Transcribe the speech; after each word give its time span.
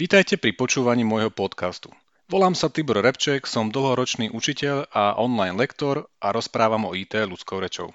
Vítajte 0.00 0.40
pri 0.40 0.56
počúvaní 0.56 1.04
môjho 1.04 1.28
podcastu. 1.28 1.92
Volám 2.24 2.56
sa 2.56 2.72
Tibor 2.72 3.04
Repček, 3.04 3.44
som 3.44 3.68
dlhoročný 3.68 4.32
učiteľ 4.32 4.88
a 4.88 5.20
online 5.20 5.60
lektor 5.60 6.08
a 6.24 6.32
rozprávam 6.32 6.88
o 6.88 6.96
IT 6.96 7.20
ľudskou 7.20 7.60
rečou. 7.60 7.92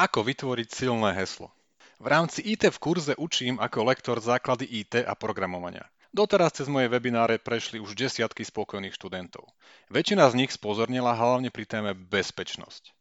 Ako 0.00 0.24
vytvoriť 0.24 0.72
silné 0.72 1.12
heslo? 1.12 1.52
V 2.00 2.08
rámci 2.08 2.40
IT 2.40 2.72
v 2.72 2.80
kurze 2.80 3.12
učím 3.12 3.60
ako 3.60 3.92
lektor 3.92 4.16
základy 4.24 4.64
IT 4.72 5.04
a 5.04 5.12
programovania. 5.12 5.84
Doteraz 6.16 6.56
cez 6.56 6.72
moje 6.72 6.88
webináre 6.88 7.36
prešli 7.36 7.76
už 7.76 7.92
desiatky 7.92 8.40
spokojných 8.40 8.96
študentov. 8.96 9.52
Väčšina 9.92 10.24
z 10.32 10.40
nich 10.40 10.50
spozornila 10.56 11.12
hlavne 11.12 11.52
pri 11.52 11.68
téme 11.68 11.92
bezpečnosť. 11.92 12.96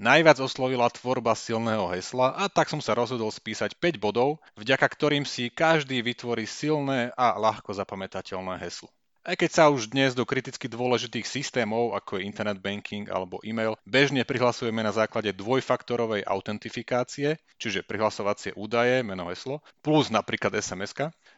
Najviac 0.00 0.40
oslovila 0.42 0.90
tvorba 0.90 1.36
silného 1.36 1.86
hesla 1.92 2.34
a 2.34 2.50
tak 2.50 2.66
som 2.66 2.80
sa 2.82 2.96
rozhodol 2.96 3.30
spísať 3.30 3.76
5 3.76 4.02
bodov, 4.02 4.40
vďaka 4.58 4.86
ktorým 4.88 5.22
si 5.22 5.52
každý 5.52 6.02
vytvorí 6.02 6.48
silné 6.48 7.14
a 7.14 7.38
ľahko 7.38 7.70
zapamätateľné 7.76 8.58
heslo. 8.58 8.90
Aj 9.22 9.38
keď 9.38 9.50
sa 9.54 9.64
už 9.70 9.94
dnes 9.94 10.18
do 10.18 10.26
kriticky 10.26 10.66
dôležitých 10.66 11.22
systémov, 11.22 11.94
ako 11.94 12.18
je 12.18 12.26
internet 12.26 12.58
banking 12.58 13.06
alebo 13.06 13.38
e-mail, 13.46 13.78
bežne 13.86 14.26
prihlasujeme 14.26 14.82
na 14.82 14.90
základe 14.90 15.30
dvojfaktorovej 15.30 16.26
autentifikácie, 16.26 17.38
čiže 17.54 17.86
prihlasovacie 17.86 18.50
údaje, 18.58 19.06
meno 19.06 19.30
heslo, 19.30 19.62
plus 19.78 20.10
napríklad 20.10 20.58
SMS, 20.58 20.90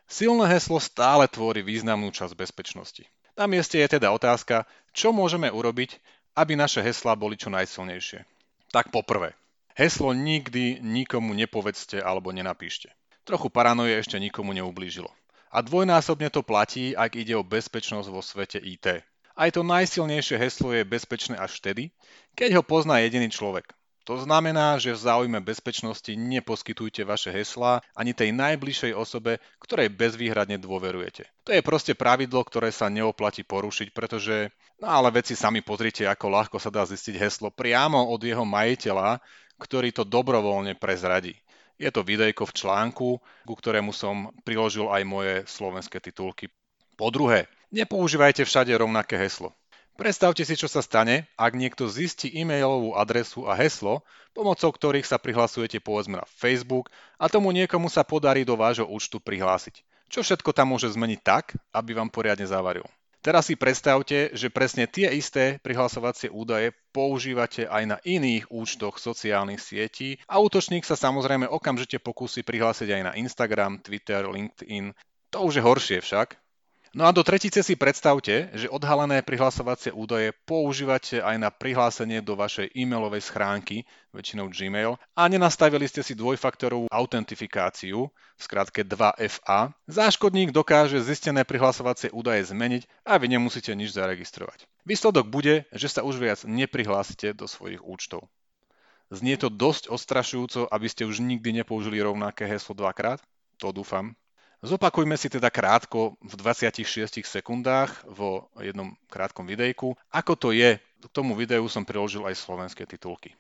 silné 0.08 0.48
heslo 0.48 0.80
stále 0.80 1.28
tvorí 1.28 1.60
významnú 1.60 2.08
časť 2.08 2.32
bezpečnosti. 2.32 3.04
Na 3.36 3.44
mieste 3.44 3.76
je 3.76 4.00
teda 4.00 4.08
otázka, 4.16 4.64
čo 4.96 5.12
môžeme 5.12 5.52
urobiť, 5.52 6.00
aby 6.40 6.56
naše 6.56 6.80
heslá 6.80 7.12
boli 7.12 7.36
čo 7.36 7.52
najsilnejšie. 7.52 8.33
Tak 8.74 8.90
poprvé, 8.90 9.38
heslo 9.78 10.10
nikdy 10.10 10.82
nikomu 10.82 11.30
nepovedzte 11.30 12.02
alebo 12.02 12.34
nenapíšte. 12.34 12.90
Trochu 13.22 13.46
paranoje 13.46 13.94
ešte 14.02 14.18
nikomu 14.18 14.50
neublížilo. 14.50 15.14
A 15.54 15.62
dvojnásobne 15.62 16.26
to 16.26 16.42
platí, 16.42 16.90
ak 16.90 17.14
ide 17.14 17.38
o 17.38 17.46
bezpečnosť 17.46 18.10
vo 18.10 18.18
svete 18.18 18.58
IT. 18.58 19.06
Aj 19.38 19.48
to 19.54 19.62
najsilnejšie 19.62 20.42
heslo 20.42 20.74
je 20.74 20.82
bezpečné 20.82 21.38
až 21.38 21.62
vtedy, 21.62 21.94
keď 22.34 22.58
ho 22.58 22.62
pozná 22.66 22.98
jediný 22.98 23.30
človek. 23.30 23.70
To 24.04 24.20
znamená, 24.20 24.76
že 24.76 24.92
v 24.92 25.00
záujme 25.00 25.40
bezpečnosti 25.40 26.12
neposkytujte 26.12 27.08
vaše 27.08 27.32
heslá 27.32 27.80
ani 27.96 28.12
tej 28.12 28.36
najbližšej 28.36 28.92
osobe, 28.92 29.40
ktorej 29.64 29.96
bezvýhradne 29.96 30.60
dôverujete. 30.60 31.24
To 31.48 31.56
je 31.56 31.64
proste 31.64 31.96
pravidlo, 31.96 32.44
ktoré 32.44 32.68
sa 32.68 32.92
neoplatí 32.92 33.48
porušiť, 33.48 33.96
pretože 33.96 34.52
No 34.82 34.90
ale 34.90 35.14
veci 35.14 35.38
sami 35.38 35.62
pozrite, 35.62 36.02
ako 36.04 36.26
ľahko 36.28 36.56
sa 36.58 36.70
dá 36.70 36.82
zistiť 36.82 37.14
heslo 37.14 37.54
priamo 37.54 38.10
od 38.10 38.18
jeho 38.18 38.42
majiteľa, 38.42 39.22
ktorý 39.56 39.94
to 39.94 40.02
dobrovoľne 40.02 40.74
prezradí. 40.74 41.38
Je 41.78 41.90
to 41.90 42.02
videjko 42.02 42.46
v 42.46 42.56
článku, 42.58 43.08
ku 43.46 43.54
ktorému 43.54 43.94
som 43.94 44.30
priložil 44.42 44.90
aj 44.90 45.02
moje 45.06 45.34
slovenské 45.46 45.98
titulky. 46.02 46.50
Po 46.94 47.10
druhé, 47.10 47.50
nepoužívajte 47.74 48.46
všade 48.46 48.70
rovnaké 48.74 49.18
heslo. 49.18 49.54
Predstavte 49.94 50.42
si, 50.42 50.58
čo 50.58 50.66
sa 50.66 50.82
stane, 50.82 51.30
ak 51.38 51.54
niekto 51.54 51.86
zistí 51.86 52.26
e-mailovú 52.26 52.98
adresu 52.98 53.46
a 53.46 53.54
heslo, 53.54 54.02
pomocou 54.34 54.74
ktorých 54.74 55.06
sa 55.06 55.22
prihlasujete 55.22 55.78
povedzme 55.78 56.18
na 56.18 56.26
Facebook 56.26 56.90
a 57.14 57.30
tomu 57.30 57.54
niekomu 57.54 57.86
sa 57.86 58.02
podarí 58.02 58.42
do 58.42 58.58
vášho 58.58 58.90
účtu 58.90 59.22
prihlásiť. 59.22 59.86
Čo 60.10 60.26
všetko 60.26 60.50
tam 60.50 60.74
môže 60.74 60.90
zmeniť 60.90 61.20
tak, 61.22 61.54
aby 61.70 61.94
vám 61.94 62.10
poriadne 62.10 62.42
zavaril. 62.42 62.82
Teraz 63.24 63.48
si 63.48 63.56
predstavte, 63.56 64.34
že 64.36 64.52
presne 64.52 64.84
tie 64.84 65.08
isté 65.14 65.62
prihlasovacie 65.64 66.28
údaje 66.28 66.76
používate 66.92 67.64
aj 67.64 67.82
na 67.88 67.98
iných 68.02 68.52
účtoch 68.52 69.00
sociálnych 69.00 69.62
sietí 69.62 70.20
a 70.28 70.42
útočník 70.42 70.84
sa 70.84 70.98
samozrejme 70.98 71.48
okamžite 71.48 72.02
pokusí 72.02 72.44
prihlásiť 72.44 72.90
aj 72.90 73.02
na 73.08 73.12
Instagram, 73.16 73.80
Twitter, 73.80 74.28
LinkedIn. 74.28 74.92
To 75.32 75.48
už 75.48 75.56
je 75.56 75.62
horšie 75.64 75.98
však, 76.04 76.36
No 76.94 77.10
a 77.10 77.10
do 77.10 77.26
tretice 77.26 77.58
si 77.66 77.74
predstavte, 77.74 78.54
že 78.54 78.70
odhalené 78.70 79.18
prihlasovacie 79.18 79.90
údaje 79.90 80.30
používate 80.46 81.18
aj 81.18 81.42
na 81.42 81.50
prihlásenie 81.50 82.22
do 82.22 82.38
vašej 82.38 82.70
e-mailovej 82.70 83.18
schránky, 83.18 83.82
väčšinou 84.14 84.46
Gmail, 84.46 84.94
a 85.18 85.22
nenastavili 85.26 85.90
ste 85.90 86.06
si 86.06 86.14
dvojfaktorovú 86.14 86.86
autentifikáciu, 86.86 88.06
v 88.06 88.40
skratke 88.40 88.86
2FA. 88.86 89.74
Záškodník 89.90 90.54
dokáže 90.54 91.02
zistené 91.02 91.42
prihlasovacie 91.42 92.14
údaje 92.14 92.46
zmeniť 92.54 92.86
a 93.02 93.18
vy 93.18 93.26
nemusíte 93.26 93.74
nič 93.74 93.90
zaregistrovať. 93.90 94.70
Výsledok 94.86 95.26
bude, 95.26 95.66
že 95.74 95.90
sa 95.90 96.06
už 96.06 96.22
viac 96.22 96.46
neprihlásite 96.46 97.34
do 97.34 97.50
svojich 97.50 97.82
účtov. 97.82 98.30
Znie 99.10 99.34
to 99.34 99.50
dosť 99.50 99.90
ostrašujúco, 99.90 100.70
aby 100.70 100.86
ste 100.86 101.10
už 101.10 101.18
nikdy 101.18 101.58
nepoužili 101.58 101.98
rovnaké 101.98 102.46
heslo 102.46 102.78
dvakrát? 102.78 103.18
To 103.58 103.74
dúfam. 103.74 104.14
Zopakujme 104.64 105.20
si 105.20 105.28
teda 105.28 105.52
krátko 105.52 106.16
v 106.24 106.40
26 106.40 107.20
sekundách 107.20 108.00
vo 108.08 108.48
jednom 108.56 108.96
krátkom 109.12 109.44
videjku, 109.44 109.92
ako 110.08 110.32
to 110.40 110.48
je. 110.56 110.80
K 110.80 111.12
tomu 111.12 111.36
videu 111.36 111.68
som 111.68 111.84
priložil 111.84 112.24
aj 112.24 112.32
slovenské 112.40 112.88
titulky. 112.88 113.36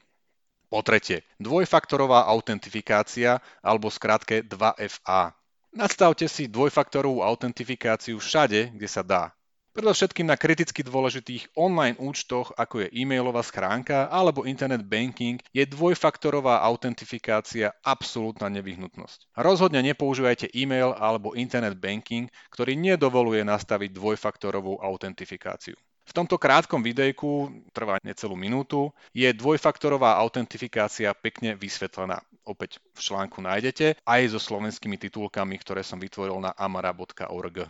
Po 0.68 0.84
tretie, 0.84 1.24
dvojfaktorová 1.40 2.28
autentifikácia 2.28 3.40
alebo 3.64 3.88
skratke 3.88 4.44
2FA. 4.44 5.32
Nastavte 5.72 6.28
si 6.28 6.44
dvojfaktorovú 6.44 7.24
autentifikáciu 7.24 8.20
všade, 8.20 8.76
kde 8.76 8.88
sa 8.88 9.00
dá. 9.00 9.32
Predovšetkým 9.74 10.30
na 10.30 10.38
kriticky 10.38 10.86
dôležitých 10.86 11.58
online 11.58 11.98
účtoch, 11.98 12.54
ako 12.54 12.86
je 12.86 12.94
e-mailová 12.94 13.42
schránka 13.42 14.06
alebo 14.06 14.46
internet 14.46 14.86
banking, 14.86 15.42
je 15.50 15.66
dvojfaktorová 15.66 16.62
autentifikácia 16.62 17.74
absolútna 17.82 18.46
nevyhnutnosť. 18.54 19.34
Rozhodne 19.34 19.82
nepoužívajte 19.82 20.54
e-mail 20.54 20.94
alebo 20.94 21.34
internet 21.34 21.74
banking, 21.74 22.30
ktorý 22.54 22.78
nedovoluje 22.78 23.42
nastaviť 23.42 23.90
dvojfaktorovú 23.90 24.78
autentifikáciu. 24.78 25.74
V 26.06 26.12
tomto 26.14 26.38
krátkom 26.38 26.78
videjku, 26.78 27.50
trvá 27.74 27.98
necelú 28.06 28.38
minútu, 28.38 28.94
je 29.10 29.26
dvojfaktorová 29.34 30.22
autentifikácia 30.22 31.10
pekne 31.18 31.58
vysvetlená. 31.58 32.22
Opäť 32.46 32.78
v 32.94 33.10
článku 33.10 33.42
nájdete 33.42 33.98
aj 34.06 34.20
so 34.30 34.38
slovenskými 34.38 35.02
titulkami, 35.02 35.58
ktoré 35.58 35.82
som 35.82 35.98
vytvoril 35.98 36.38
na 36.38 36.54
amara.org. 36.54 37.66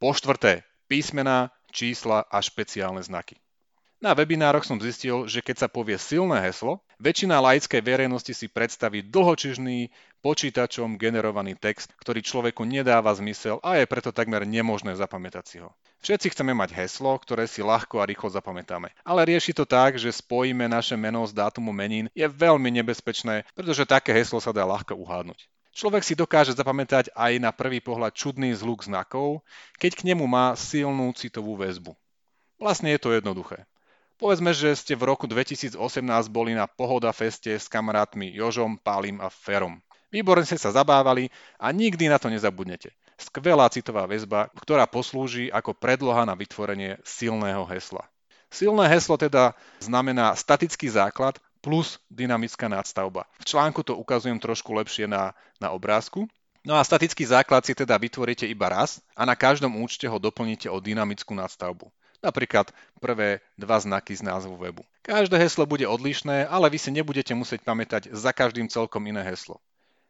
Po 0.00 0.16
štvrté, 0.16 0.64
písmená, 0.88 1.50
čísla 1.74 2.24
a 2.30 2.38
špeciálne 2.40 3.02
znaky. 3.04 3.36
Na 3.96 4.12
webinároch 4.12 4.68
som 4.68 4.76
zistil, 4.76 5.24
že 5.24 5.40
keď 5.40 5.56
sa 5.66 5.68
povie 5.72 5.96
silné 5.96 6.36
heslo, 6.44 6.84
väčšina 7.00 7.40
laickej 7.40 7.80
verejnosti 7.80 8.36
si 8.36 8.44
predstaví 8.44 9.00
dlhočižný, 9.00 9.88
počítačom 10.20 11.00
generovaný 11.00 11.56
text, 11.56 11.96
ktorý 12.04 12.20
človeku 12.20 12.68
nedáva 12.68 13.08
zmysel 13.16 13.56
a 13.64 13.80
je 13.80 13.88
preto 13.88 14.12
takmer 14.12 14.44
nemožné 14.44 14.92
zapamätať 15.00 15.44
si 15.48 15.56
ho. 15.64 15.72
Všetci 16.04 16.36
chceme 16.36 16.52
mať 16.52 16.76
heslo, 16.76 17.16
ktoré 17.16 17.48
si 17.48 17.64
ľahko 17.64 18.04
a 18.04 18.04
rýchlo 18.04 18.28
zapamätáme. 18.28 18.92
Ale 19.00 19.22
rieši 19.32 19.56
to 19.56 19.64
tak, 19.64 19.96
že 19.96 20.12
spojíme 20.12 20.68
naše 20.68 20.92
meno 21.00 21.24
s 21.24 21.32
dátumom 21.32 21.72
menín 21.72 22.12
je 22.12 22.28
veľmi 22.28 22.68
nebezpečné, 22.68 23.48
pretože 23.56 23.88
také 23.88 24.12
heslo 24.12 24.44
sa 24.44 24.52
dá 24.52 24.68
ľahko 24.68 24.92
uhádnuť. 24.92 25.48
Človek 25.76 26.08
si 26.08 26.16
dokáže 26.16 26.56
zapamätať 26.56 27.12
aj 27.12 27.36
na 27.36 27.52
prvý 27.52 27.84
pohľad 27.84 28.16
čudný 28.16 28.56
zhluk 28.56 28.80
znakov, 28.88 29.44
keď 29.76 29.92
k 29.92 30.06
nemu 30.08 30.24
má 30.24 30.56
silnú 30.56 31.12
citovú 31.12 31.52
väzbu. 31.52 31.92
Vlastne 32.56 32.96
je 32.96 33.00
to 33.04 33.12
jednoduché. 33.12 33.68
Povedzme, 34.16 34.56
že 34.56 34.72
ste 34.72 34.96
v 34.96 35.12
roku 35.12 35.28
2018 35.28 35.76
boli 36.32 36.56
na 36.56 36.64
Pohoda 36.64 37.12
feste 37.12 37.52
s 37.52 37.68
kamarátmi 37.68 38.32
Jožom, 38.32 38.80
Pálim 38.80 39.20
a 39.20 39.28
Ferom. 39.28 39.84
Výborne 40.08 40.48
ste 40.48 40.56
sa 40.56 40.72
zabávali 40.72 41.28
a 41.60 41.68
nikdy 41.76 42.08
na 42.08 42.16
to 42.16 42.32
nezabudnete. 42.32 42.96
Skvelá 43.20 43.68
citová 43.68 44.08
väzba, 44.08 44.48
ktorá 44.56 44.88
poslúži 44.88 45.52
ako 45.52 45.76
predloha 45.76 46.24
na 46.24 46.32
vytvorenie 46.32 46.96
silného 47.04 47.68
hesla. 47.68 48.08
Silné 48.48 48.88
heslo 48.88 49.20
teda 49.20 49.52
znamená 49.84 50.32
statický 50.32 50.88
základ, 50.88 51.36
plus 51.60 51.98
dynamická 52.10 52.68
nadstavba. 52.68 53.24
V 53.40 53.44
článku 53.44 53.82
to 53.82 53.96
ukazujem 53.96 54.38
trošku 54.40 54.72
lepšie 54.74 55.10
na, 55.10 55.32
na 55.60 55.70
obrázku. 55.72 56.28
No 56.66 56.74
a 56.74 56.82
statický 56.82 57.22
základ 57.22 57.62
si 57.62 57.78
teda 57.78 57.94
vytvoríte 57.94 58.42
iba 58.42 58.66
raz 58.66 58.98
a 59.14 59.22
na 59.22 59.38
každom 59.38 59.78
účte 59.78 60.10
ho 60.10 60.18
doplníte 60.18 60.66
o 60.66 60.82
dynamickú 60.82 61.30
nadstavbu. 61.30 61.86
Napríklad 62.18 62.74
prvé 62.98 63.38
dva 63.54 63.78
znaky 63.78 64.18
z 64.18 64.26
názvu 64.26 64.58
webu. 64.58 64.82
Každé 65.06 65.38
heslo 65.38 65.62
bude 65.62 65.86
odlišné, 65.86 66.50
ale 66.50 66.66
vy 66.66 66.78
si 66.82 66.90
nebudete 66.90 67.30
musieť 67.38 67.62
pamätať 67.62 68.10
za 68.10 68.34
každým 68.34 68.66
celkom 68.66 69.06
iné 69.06 69.22
heslo. 69.22 69.62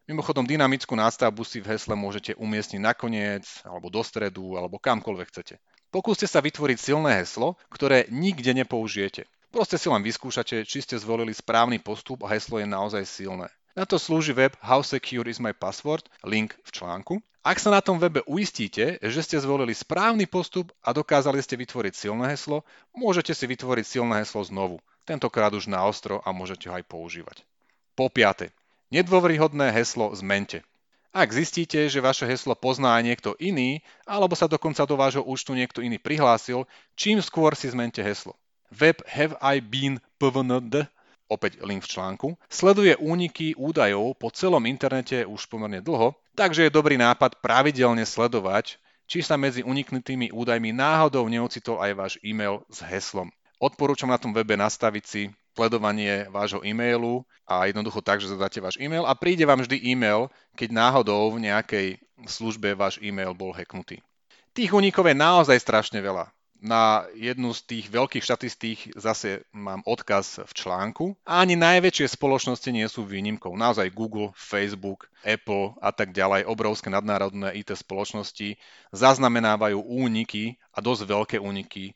Mimochodom, 0.08 0.46
dynamickú 0.46 0.94
nástavbu 0.96 1.42
si 1.44 1.60
v 1.60 1.76
hesle 1.76 1.92
môžete 1.98 2.32
umiestniť 2.38 2.80
nakoniec, 2.80 3.44
alebo 3.66 3.90
do 3.90 4.00
stredu, 4.06 4.54
alebo 4.56 4.78
kamkoľvek 4.78 5.28
chcete. 5.28 5.58
Pokúste 5.90 6.30
sa 6.30 6.38
vytvoriť 6.40 6.78
silné 6.78 7.20
heslo, 7.20 7.58
ktoré 7.68 8.06
nikde 8.08 8.54
nepoužijete. 8.54 9.28
Proste 9.50 9.78
si 9.80 9.88
len 9.88 10.02
vyskúšate, 10.02 10.66
či 10.66 10.78
ste 10.82 10.96
zvolili 10.98 11.32
správny 11.32 11.80
postup 11.80 12.26
a 12.26 12.32
heslo 12.34 12.60
je 12.60 12.68
naozaj 12.68 13.04
silné. 13.08 13.48
Na 13.76 13.84
to 13.84 14.00
slúži 14.00 14.32
web 14.32 14.56
How 14.64 14.80
Secure 14.80 15.28
is 15.28 15.36
my 15.36 15.52
password, 15.52 16.08
link 16.24 16.56
v 16.64 16.70
článku. 16.72 17.14
Ak 17.46 17.62
sa 17.62 17.70
na 17.70 17.78
tom 17.78 18.02
webe 18.02 18.26
uistíte, 18.26 18.98
že 18.98 19.20
ste 19.22 19.38
zvolili 19.38 19.70
správny 19.70 20.26
postup 20.26 20.74
a 20.82 20.90
dokázali 20.90 21.38
ste 21.38 21.54
vytvoriť 21.54 21.94
silné 21.94 22.34
heslo, 22.34 22.66
môžete 22.90 23.36
si 23.36 23.46
vytvoriť 23.46 23.84
silné 23.86 24.24
heslo 24.24 24.42
znovu, 24.42 24.82
tentokrát 25.06 25.54
už 25.54 25.70
na 25.70 25.86
ostro 25.86 26.18
a 26.26 26.34
môžete 26.34 26.66
ho 26.66 26.74
aj 26.74 26.88
používať. 26.90 27.46
Po 27.94 28.10
piate, 28.10 28.50
nedôveryhodné 28.90 29.70
heslo 29.70 30.10
zmente. 30.18 30.66
Ak 31.14 31.32
zistíte, 31.32 31.86
že 31.86 32.04
vaše 32.04 32.26
heslo 32.26 32.58
pozná 32.58 32.98
aj 32.98 33.02
niekto 33.06 33.30
iný, 33.38 33.80
alebo 34.04 34.34
sa 34.34 34.50
dokonca 34.50 34.82
do 34.84 34.98
vášho 34.98 35.22
účtu 35.22 35.54
niekto 35.54 35.80
iný 35.80 36.02
prihlásil, 36.02 36.66
čím 36.98 37.22
skôr 37.22 37.54
si 37.54 37.70
zmente 37.70 38.02
heslo. 38.02 38.34
Web 38.74 39.02
Have 39.06 39.38
I 39.42 39.62
Been 39.62 40.02
PVND, 40.18 40.88
opäť 41.26 41.58
link 41.62 41.82
v 41.86 41.90
článku, 41.90 42.28
sleduje 42.50 42.94
úniky 42.98 43.54
údajov 43.58 44.18
po 44.18 44.30
celom 44.30 44.62
internete 44.66 45.26
už 45.26 45.46
pomerne 45.50 45.82
dlho, 45.82 46.14
takže 46.38 46.66
je 46.66 46.74
dobrý 46.74 46.94
nápad 46.98 47.42
pravidelne 47.42 48.02
sledovať, 48.06 48.78
či 49.06 49.22
sa 49.22 49.38
medzi 49.38 49.62
uniknutými 49.62 50.34
údajmi 50.34 50.74
náhodou 50.74 51.26
neocitol 51.30 51.78
aj 51.78 51.92
váš 51.94 52.12
e-mail 52.26 52.62
s 52.66 52.82
heslom. 52.82 53.30
Odporúčam 53.56 54.10
na 54.10 54.18
tom 54.20 54.34
webe 54.34 54.58
nastaviť 54.58 55.04
si 55.06 55.22
sledovanie 55.56 56.28
vášho 56.28 56.60
e-mailu 56.60 57.24
a 57.48 57.64
jednoducho 57.64 58.04
tak, 58.04 58.20
že 58.20 58.28
zadáte 58.28 58.60
váš 58.60 58.76
e-mail 58.76 59.08
a 59.08 59.16
príde 59.16 59.48
vám 59.48 59.64
vždy 59.64 59.80
e-mail, 59.88 60.28
keď 60.52 60.68
náhodou 60.76 61.32
v 61.32 61.48
nejakej 61.48 61.86
službe 62.28 62.76
váš 62.76 63.00
e-mail 63.00 63.32
bol 63.32 63.56
hacknutý. 63.56 64.04
Tých 64.52 64.72
únikov 64.76 65.08
je 65.08 65.16
naozaj 65.16 65.56
strašne 65.56 65.96
veľa. 66.04 66.28
Na 66.60 67.04
jednu 67.12 67.52
z 67.52 67.60
tých 67.62 67.86
veľkých 67.92 68.24
štatistík 68.24 68.78
zase 68.96 69.44
mám 69.52 69.84
odkaz 69.84 70.40
v 70.40 70.52
článku. 70.56 71.04
A 71.28 71.44
ani 71.44 71.54
najväčšie 71.54 72.16
spoločnosti 72.16 72.70
nie 72.72 72.88
sú 72.88 73.04
výnimkou. 73.04 73.52
Naozaj 73.52 73.92
Google, 73.92 74.32
Facebook, 74.32 75.12
Apple 75.20 75.76
a 75.84 75.92
tak 75.92 76.16
ďalej, 76.16 76.48
obrovské 76.48 76.88
nadnárodné 76.88 77.52
IT 77.60 77.76
spoločnosti 77.76 78.56
zaznamenávajú 78.96 79.78
úniky 79.78 80.56
a 80.72 80.80
dosť 80.80 81.02
veľké 81.04 81.36
úniky 81.42 81.92
eh, 81.92 81.94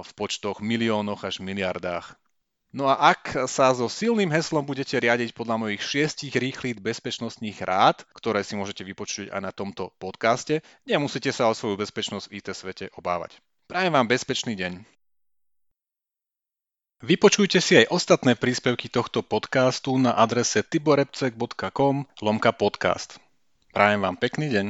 v 0.00 0.10
počtoch 0.16 0.64
miliónoch 0.64 1.28
až 1.28 1.44
miliardách 1.44 2.16
No 2.68 2.84
a 2.84 3.16
ak 3.16 3.48
sa 3.48 3.72
so 3.72 3.88
silným 3.88 4.28
heslom 4.28 4.60
budete 4.60 5.00
riadiť 5.00 5.32
podľa 5.32 5.56
mojich 5.56 5.80
šiestich 5.80 6.36
rýchlych 6.36 6.76
bezpečnostných 6.76 7.64
rád, 7.64 8.04
ktoré 8.12 8.44
si 8.44 8.60
môžete 8.60 8.84
vypočuť 8.84 9.32
aj 9.32 9.40
na 9.40 9.52
tomto 9.56 9.96
podcaste, 9.96 10.60
nemusíte 10.84 11.32
sa 11.32 11.48
o 11.48 11.56
svoju 11.56 11.80
bezpečnosť 11.80 12.28
v 12.28 12.36
IT 12.36 12.48
svete 12.52 12.86
obávať. 12.92 13.40
Prajem 13.68 13.92
vám 13.92 14.08
bezpečný 14.08 14.56
deň. 14.56 14.80
Vypočujte 17.04 17.60
si 17.60 17.76
aj 17.76 17.92
ostatné 17.92 18.32
príspevky 18.32 18.88
tohto 18.88 19.20
podcastu 19.20 19.92
na 20.00 20.16
adrese 20.16 20.64
tiborebcek.com 20.64 22.08
lomka 22.24 22.56
podcast. 22.56 23.20
Prajem 23.76 24.00
vám 24.00 24.16
pekný 24.16 24.48
deň. 24.48 24.66